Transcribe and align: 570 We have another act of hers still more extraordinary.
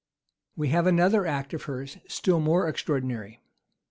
570 0.57 0.61
We 0.61 0.67
have 0.75 0.87
another 0.87 1.27
act 1.27 1.53
of 1.53 1.65
hers 1.65 1.97
still 2.07 2.39
more 2.39 2.67
extraordinary. 2.67 3.39